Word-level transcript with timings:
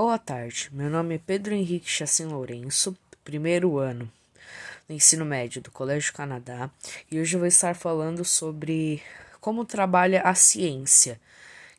Boa 0.00 0.16
tarde, 0.16 0.70
meu 0.70 0.88
nome 0.88 1.16
é 1.16 1.18
Pedro 1.18 1.52
Henrique 1.52 1.90
Chassin 1.90 2.26
Lourenço, 2.26 2.96
primeiro 3.24 3.78
ano 3.78 4.08
do 4.86 4.94
ensino 4.94 5.24
médio 5.24 5.60
do 5.60 5.72
Colégio 5.72 6.12
Canadá, 6.12 6.70
e 7.10 7.18
hoje 7.18 7.34
eu 7.34 7.40
vou 7.40 7.48
estar 7.48 7.74
falando 7.74 8.24
sobre 8.24 9.02
como 9.40 9.64
trabalha 9.64 10.22
a 10.22 10.36
ciência, 10.36 11.20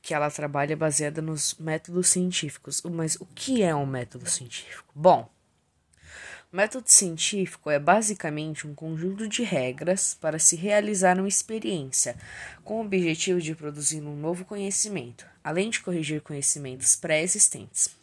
que 0.02 0.13
ela 0.13 0.29
trabalha 0.29 0.76
baseada 0.76 1.21
nos 1.21 1.55
métodos 1.58 2.10
científicos. 2.10 2.82
Mas 2.84 3.16
o 3.16 3.26
que 3.26 3.63
é 3.63 3.73
um 3.73 3.86
método 3.86 4.29
científico? 4.29 4.91
Bom, 4.93 5.29
o 6.51 6.57
método 6.57 6.89
científico 6.89 7.70
é 7.70 7.79
basicamente 7.79 8.67
um 8.67 8.75
conjunto 8.75 9.29
de 9.29 9.43
regras 9.43 10.13
para 10.13 10.38
se 10.38 10.57
realizar 10.57 11.17
uma 11.17 11.27
experiência, 11.29 12.17
com 12.65 12.81
o 12.81 12.86
objetivo 12.86 13.39
de 13.39 13.55
produzir 13.55 14.01
um 14.01 14.17
novo 14.17 14.43
conhecimento, 14.43 15.25
além 15.41 15.70
de 15.70 15.79
corrigir 15.79 16.20
conhecimentos 16.20 16.97
pré-existentes. 16.97 17.97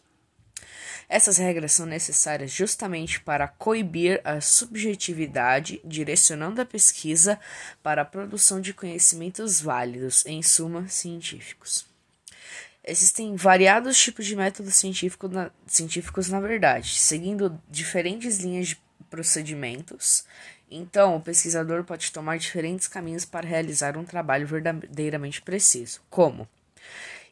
Essas 1.09 1.37
regras 1.37 1.71
são 1.71 1.85
necessárias 1.85 2.51
justamente 2.51 3.21
para 3.21 3.47
coibir 3.47 4.19
a 4.25 4.41
subjetividade, 4.41 5.79
direcionando 5.83 6.61
a 6.61 6.65
pesquisa 6.65 7.39
para 7.81 8.01
a 8.01 8.05
produção 8.05 8.59
de 8.59 8.73
conhecimentos 8.73 9.61
válidos, 9.61 10.25
em 10.25 10.43
suma, 10.43 10.87
científicos. 10.89 11.85
Existem 12.83 13.35
variados 13.35 13.97
tipos 13.97 14.25
de 14.25 14.35
métodos 14.35 14.75
científico 14.75 15.29
na, 15.29 15.49
científicos, 15.65 16.29
na 16.29 16.41
verdade, 16.41 16.97
seguindo 16.97 17.61
diferentes 17.69 18.39
linhas 18.39 18.69
de 18.69 18.77
procedimentos. 19.09 20.25
Então, 20.69 21.15
o 21.15 21.21
pesquisador 21.21 21.85
pode 21.85 22.11
tomar 22.11 22.37
diferentes 22.37 22.87
caminhos 22.87 23.23
para 23.23 23.47
realizar 23.47 23.97
um 23.97 24.03
trabalho 24.03 24.45
verdadeiramente 24.45 25.41
preciso, 25.41 26.01
como 26.09 26.47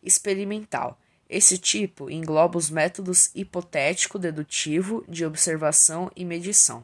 experimental. 0.01 0.97
Esse 1.29 1.57
tipo 1.57 2.09
engloba 2.09 2.57
os 2.57 2.69
métodos 2.69 3.31
hipotético-dedutivo 3.33 5.03
de 5.07 5.25
observação 5.25 6.11
e 6.15 6.23
medição. 6.23 6.83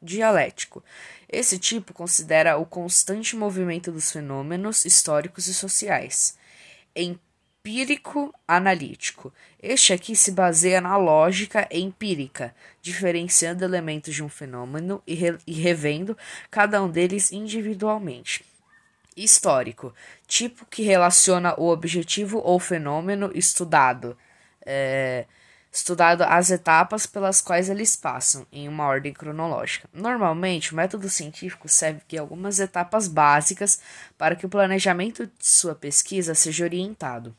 Dialético. 0.00 0.82
Esse 1.28 1.58
tipo 1.58 1.92
considera 1.92 2.56
o 2.56 2.66
constante 2.66 3.36
movimento 3.36 3.92
dos 3.92 4.10
fenômenos 4.10 4.84
históricos 4.84 5.46
e 5.46 5.54
sociais. 5.54 6.36
Em 6.94 7.18
empírico 7.64 8.34
analítico. 8.46 9.32
Este 9.62 9.92
aqui 9.92 10.16
se 10.16 10.32
baseia 10.32 10.80
na 10.80 10.96
lógica 10.96 11.68
empírica, 11.70 12.52
diferenciando 12.80 13.64
elementos 13.64 14.12
de 14.12 14.22
um 14.22 14.28
fenômeno 14.28 15.00
e, 15.06 15.14
re 15.14 15.38
e 15.46 15.52
revendo 15.52 16.18
cada 16.50 16.82
um 16.82 16.90
deles 16.90 17.30
individualmente. 17.30 18.44
Histórico, 19.16 19.94
tipo 20.26 20.64
que 20.66 20.82
relaciona 20.82 21.54
o 21.58 21.68
objetivo 21.68 22.38
ou 22.38 22.58
fenômeno 22.58 23.30
estudado, 23.34 24.16
é, 24.64 25.26
estudado 25.70 26.22
as 26.22 26.50
etapas 26.50 27.06
pelas 27.06 27.40
quais 27.40 27.68
eles 27.68 27.96
passam, 27.96 28.46
em 28.52 28.68
uma 28.68 28.86
ordem 28.86 29.12
cronológica. 29.12 29.88
Normalmente, 29.92 30.72
o 30.72 30.76
método 30.76 31.08
científico 31.08 31.68
serve 31.68 32.18
algumas 32.18 32.60
etapas 32.60 33.08
básicas 33.08 33.80
para 34.16 34.36
que 34.36 34.46
o 34.46 34.50
planejamento 34.50 35.26
de 35.26 35.46
sua 35.46 35.74
pesquisa 35.74 36.34
seja 36.34 36.64
orientado. 36.64 37.34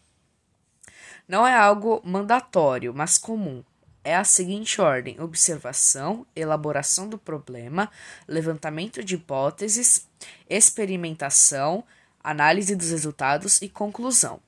Não 1.27 1.47
é 1.47 1.55
algo 1.55 2.01
mandatório, 2.03 2.93
mas 2.93 3.17
comum. 3.17 3.63
É 4.03 4.15
a 4.15 4.23
seguinte 4.23 4.81
ordem: 4.81 5.19
observação, 5.21 6.25
elaboração 6.35 7.07
do 7.07 7.17
problema, 7.17 7.89
levantamento 8.27 9.03
de 9.03 9.15
hipóteses, 9.15 10.07
experimentação, 10.49 11.83
análise 12.21 12.75
dos 12.75 12.91
resultados 12.91 13.61
e 13.61 13.69
conclusão. 13.69 14.39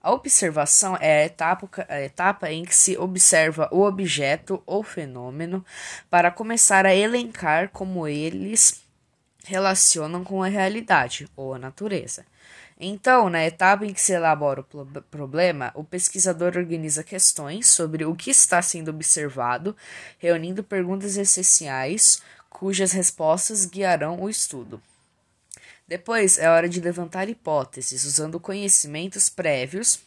A 0.00 0.12
observação 0.12 0.96
é 1.00 1.22
a 1.22 1.26
etapa, 1.26 1.68
a 1.88 2.00
etapa 2.00 2.52
em 2.52 2.64
que 2.64 2.74
se 2.74 2.96
observa 2.96 3.68
o 3.72 3.82
objeto 3.82 4.62
ou 4.64 4.84
fenômeno 4.84 5.64
para 6.08 6.30
começar 6.30 6.86
a 6.86 6.94
elencar 6.94 7.70
como 7.70 8.06
eles 8.06 8.87
relacionam 9.48 10.22
com 10.22 10.42
a 10.42 10.48
realidade 10.48 11.26
ou 11.34 11.54
a 11.54 11.58
natureza. 11.58 12.24
Então, 12.78 13.28
na 13.28 13.44
etapa 13.44 13.84
em 13.84 13.92
que 13.92 14.00
se 14.00 14.12
elabora 14.12 14.60
o 14.60 14.86
problema, 15.10 15.72
o 15.74 15.82
pesquisador 15.82 16.56
organiza 16.56 17.02
questões 17.02 17.66
sobre 17.66 18.04
o 18.04 18.14
que 18.14 18.30
está 18.30 18.62
sendo 18.62 18.90
observado, 18.90 19.74
reunindo 20.18 20.62
perguntas 20.62 21.16
essenciais 21.16 22.22
cujas 22.50 22.92
respostas 22.92 23.64
guiarão 23.64 24.20
o 24.20 24.28
estudo. 24.28 24.80
Depois 25.88 26.38
é 26.38 26.48
hora 26.48 26.68
de 26.68 26.80
levantar 26.80 27.28
hipóteses 27.28 28.04
usando 28.04 28.38
conhecimentos 28.38 29.28
prévios 29.28 30.00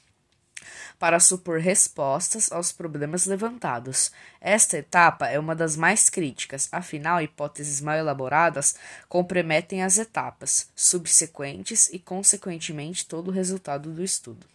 para 1.00 1.20
supor 1.20 1.60
respostas 1.60 2.52
aos 2.52 2.72
problemas 2.72 3.26
levantados. 3.26 4.12
Esta 4.40 4.78
etapa 4.78 5.28
é 5.28 5.40
uma 5.40 5.56
das 5.56 5.76
mais 5.76 6.10
críticas, 6.10 6.68
afinal, 6.72 7.22
hipóteses 7.22 7.82
mal 7.82 7.98
elaboradas 7.98 8.76
comprometem 9.08 9.84
as 9.84 9.98
etapas 9.98 10.70
subsequentes 10.76 11.90
e, 11.92 12.00
consequentemente, 12.00 13.06
todo 13.06 13.30
o 13.30 13.34
resultado 13.34 13.92
do 13.92 14.04
estudo. 14.04 14.46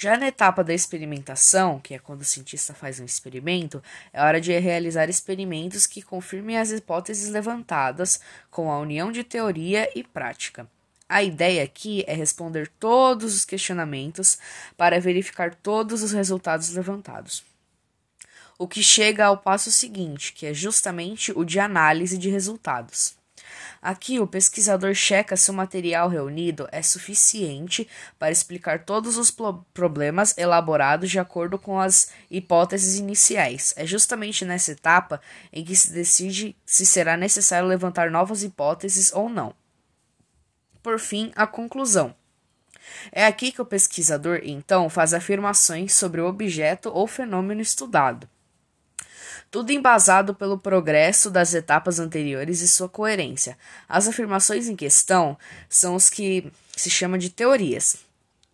Já 0.00 0.16
na 0.16 0.28
etapa 0.28 0.62
da 0.62 0.72
experimentação, 0.72 1.80
que 1.80 1.92
é 1.92 1.98
quando 1.98 2.20
o 2.20 2.24
cientista 2.24 2.72
faz 2.72 3.00
um 3.00 3.04
experimento, 3.04 3.82
é 4.12 4.22
hora 4.22 4.40
de 4.40 4.56
realizar 4.56 5.08
experimentos 5.08 5.88
que 5.88 6.02
confirmem 6.02 6.56
as 6.56 6.70
hipóteses 6.70 7.28
levantadas 7.30 8.20
com 8.48 8.70
a 8.70 8.78
união 8.78 9.10
de 9.10 9.24
teoria 9.24 9.90
e 9.98 10.04
prática. 10.04 10.68
A 11.08 11.22
ideia 11.22 11.64
aqui 11.64 12.04
é 12.06 12.12
responder 12.12 12.68
todos 12.78 13.34
os 13.34 13.44
questionamentos 13.46 14.38
para 14.76 15.00
verificar 15.00 15.54
todos 15.54 16.02
os 16.02 16.12
resultados 16.12 16.68
levantados. 16.68 17.42
O 18.58 18.68
que 18.68 18.82
chega 18.82 19.24
ao 19.24 19.38
passo 19.38 19.72
seguinte, 19.72 20.34
que 20.34 20.44
é 20.44 20.52
justamente 20.52 21.32
o 21.34 21.44
de 21.44 21.58
análise 21.58 22.18
de 22.18 22.28
resultados. 22.28 23.16
Aqui, 23.80 24.20
o 24.20 24.26
pesquisador 24.26 24.92
checa 24.92 25.34
se 25.34 25.50
o 25.50 25.54
material 25.54 26.10
reunido 26.10 26.68
é 26.70 26.82
suficiente 26.82 27.88
para 28.18 28.30
explicar 28.30 28.84
todos 28.84 29.16
os 29.16 29.34
problemas 29.72 30.36
elaborados 30.36 31.08
de 31.08 31.18
acordo 31.18 31.58
com 31.58 31.80
as 31.80 32.10
hipóteses 32.30 32.98
iniciais. 32.98 33.72
É 33.76 33.86
justamente 33.86 34.44
nessa 34.44 34.72
etapa 34.72 35.22
em 35.50 35.64
que 35.64 35.74
se 35.74 35.90
decide 35.90 36.54
se 36.66 36.84
será 36.84 37.16
necessário 37.16 37.66
levantar 37.66 38.10
novas 38.10 38.42
hipóteses 38.42 39.10
ou 39.14 39.30
não 39.30 39.54
por 40.88 40.98
fim, 40.98 41.30
a 41.36 41.46
conclusão. 41.46 42.14
É 43.12 43.26
aqui 43.26 43.52
que 43.52 43.60
o 43.60 43.66
pesquisador, 43.66 44.40
então, 44.42 44.88
faz 44.88 45.12
afirmações 45.12 45.92
sobre 45.92 46.18
o 46.18 46.26
objeto 46.26 46.88
ou 46.88 47.06
fenômeno 47.06 47.60
estudado. 47.60 48.26
Tudo 49.50 49.70
embasado 49.70 50.34
pelo 50.34 50.56
progresso 50.56 51.30
das 51.30 51.52
etapas 51.52 51.98
anteriores 51.98 52.62
e 52.62 52.68
sua 52.68 52.88
coerência. 52.88 53.58
As 53.86 54.08
afirmações 54.08 54.66
em 54.66 54.74
questão 54.74 55.36
são 55.68 55.94
os 55.94 56.08
que 56.08 56.50
se 56.74 56.88
chama 56.88 57.18
de 57.18 57.28
teorias. 57.28 58.07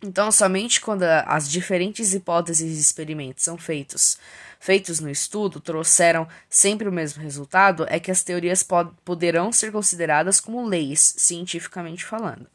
Então, 0.05 0.31
somente 0.31 0.79
quando 0.79 1.01
as 1.01 1.49
diferentes 1.49 2.13
hipóteses 2.13 2.77
e 2.77 2.79
experimentos 2.79 3.43
são 3.43 3.57
feitos, 3.57 4.19
feitos 4.59 4.99
no 4.99 5.09
estudo 5.09 5.59
trouxeram 5.59 6.27
sempre 6.47 6.87
o 6.87 6.91
mesmo 6.91 7.23
resultado, 7.23 7.87
é 7.89 7.99
que 7.99 8.11
as 8.11 8.21
teorias 8.21 8.61
pod 8.61 8.91
poderão 9.03 9.51
ser 9.51 9.71
consideradas 9.71 10.39
como 10.39 10.63
leis, 10.63 11.15
cientificamente 11.17 12.05
falando. 12.05 12.45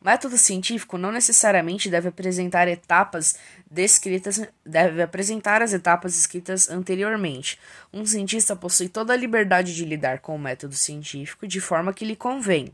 O 0.00 0.04
método 0.04 0.36
científico 0.36 0.98
não 0.98 1.12
necessariamente 1.12 1.88
deve 1.88 2.08
apresentar 2.08 2.66
etapas 2.66 3.36
descritas, 3.70 4.42
deve 4.66 5.02
apresentar 5.02 5.62
as 5.62 5.72
etapas 5.72 6.18
escritas 6.18 6.68
anteriormente. 6.68 7.60
Um 7.92 8.04
cientista 8.04 8.56
possui 8.56 8.88
toda 8.88 9.12
a 9.12 9.16
liberdade 9.16 9.72
de 9.72 9.84
lidar 9.84 10.18
com 10.18 10.34
o 10.34 10.38
método 10.38 10.74
científico 10.74 11.46
de 11.46 11.60
forma 11.60 11.92
que 11.92 12.04
lhe 12.04 12.16
convém. 12.16 12.72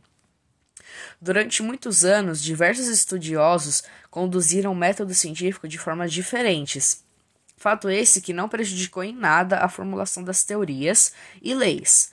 Durante 1.21 1.63
muitos 1.63 2.05
anos, 2.05 2.43
diversos 2.43 2.89
estudiosos 2.89 3.83
conduziram 4.11 4.73
o 4.73 4.77
método 4.77 5.15
científico 5.15 5.69
de 5.69 5.79
formas 5.79 6.13
diferentes. 6.13 7.05
Fato 7.57 7.89
esse 7.89 8.21
que 8.21 8.33
não 8.33 8.49
prejudicou 8.49 9.03
em 9.03 9.15
nada 9.15 9.59
a 9.59 9.69
formulação 9.69 10.23
das 10.23 10.45
teorias 10.45 11.13
e 11.43 11.55
leis 11.55 12.13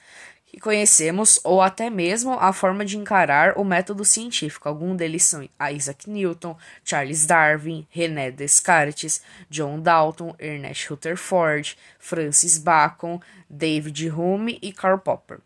que 0.53 0.59
conhecemos, 0.59 1.39
ou 1.43 1.63
até 1.63 1.89
mesmo 1.89 2.33
a 2.33 2.53
forma 2.53 2.85
de 2.85 2.95
encarar 2.95 3.57
o 3.57 3.63
método 3.63 4.05
científico. 4.05 4.69
Alguns 4.69 4.97
deles 4.97 5.23
são 5.23 5.49
Isaac 5.73 6.07
Newton, 6.07 6.55
Charles 6.85 7.25
Darwin, 7.25 7.87
René 7.89 8.29
Descartes, 8.29 9.23
John 9.49 9.79
Dalton, 9.79 10.35
Ernest 10.37 10.87
Rutherford, 10.91 11.75
Francis 11.97 12.59
Bacon, 12.59 13.19
David 13.49 14.11
Hume 14.11 14.59
e 14.61 14.71
Karl 14.71 14.99
Popper. 14.99 15.39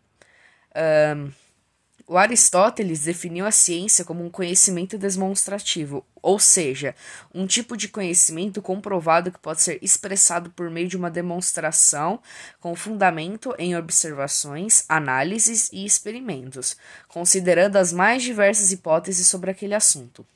Um, 0.76 1.32
o 2.08 2.16
Aristóteles 2.16 3.00
definiu 3.00 3.44
a 3.44 3.50
ciência 3.50 4.02
como 4.02 4.24
um 4.24 4.30
conhecimento 4.30 4.96
demonstrativo, 4.96 6.06
ou 6.22 6.38
seja, 6.38 6.94
um 7.34 7.46
tipo 7.46 7.76
de 7.76 7.86
conhecimento 7.86 8.62
comprovado 8.62 9.30
que 9.30 9.38
pode 9.38 9.60
ser 9.60 9.78
expressado 9.82 10.48
por 10.50 10.70
meio 10.70 10.88
de 10.88 10.96
uma 10.96 11.10
demonstração 11.10 12.18
com 12.60 12.74
fundamento 12.74 13.54
em 13.58 13.76
observações, 13.76 14.86
análises 14.88 15.68
e 15.70 15.84
experimentos, 15.84 16.78
considerando 17.08 17.76
as 17.76 17.92
mais 17.92 18.22
diversas 18.22 18.72
hipóteses 18.72 19.26
sobre 19.26 19.50
aquele 19.50 19.74
assunto. 19.74 20.26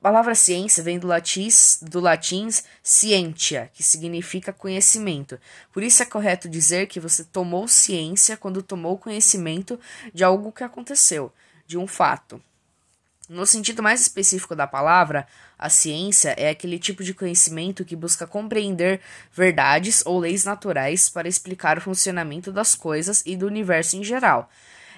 A 0.00 0.02
palavra 0.02 0.34
ciência 0.34 0.82
vem 0.82 0.98
do 0.98 1.06
latim, 1.06 1.46
do 1.82 2.00
latim 2.00 2.48
scientia, 2.82 3.70
que 3.74 3.82
significa 3.82 4.50
conhecimento. 4.50 5.38
Por 5.70 5.82
isso 5.82 6.02
é 6.02 6.06
correto 6.06 6.48
dizer 6.48 6.86
que 6.86 6.98
você 6.98 7.22
tomou 7.22 7.68
ciência 7.68 8.34
quando 8.34 8.62
tomou 8.62 8.96
conhecimento 8.96 9.78
de 10.14 10.24
algo 10.24 10.52
que 10.52 10.64
aconteceu, 10.64 11.30
de 11.66 11.76
um 11.76 11.86
fato. 11.86 12.42
No 13.28 13.44
sentido 13.44 13.82
mais 13.82 14.00
específico 14.00 14.56
da 14.56 14.66
palavra, 14.66 15.26
a 15.58 15.68
ciência 15.68 16.30
é 16.30 16.48
aquele 16.48 16.78
tipo 16.78 17.04
de 17.04 17.12
conhecimento 17.12 17.84
que 17.84 17.94
busca 17.94 18.26
compreender 18.26 19.02
verdades 19.30 20.02
ou 20.06 20.18
leis 20.18 20.46
naturais 20.46 21.10
para 21.10 21.28
explicar 21.28 21.76
o 21.76 21.82
funcionamento 21.82 22.50
das 22.50 22.74
coisas 22.74 23.22
e 23.26 23.36
do 23.36 23.46
universo 23.46 23.98
em 23.98 24.02
geral. 24.02 24.48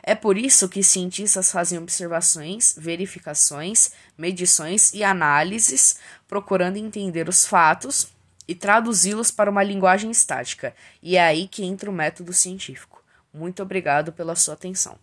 É 0.03 0.17
por 0.17 0.37
isso 0.37 0.69
que 0.69 0.83
cientistas 0.83 1.53
fazem 1.53 1.79
observações, 1.79 2.75
verificações, 2.77 3.93
medições 4.19 4.93
e 4.93 5.05
análises, 5.05 5.97
procurando 6.27 6.77
entender 6.77 7.29
os 7.29 7.47
fatos 7.47 8.09
e 8.49 8.55
traduzi-los 8.55 9.31
para 9.31 9.51
uma 9.51 9.63
linguagem 9.63 10.11
estática. 10.11 10.75
E 11.01 11.17
é 11.17 11.23
aí 11.23 11.47
que 11.47 11.65
entra 11.65 11.89
o 11.89 11.93
método 11.93 12.33
científico. 12.33 13.03
Muito 13.33 13.63
obrigado 13.63 14.13
pela 14.13 14.35
sua 14.35 14.55
atenção. 14.55 14.99